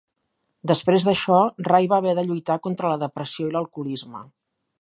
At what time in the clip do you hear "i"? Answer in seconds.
3.53-3.57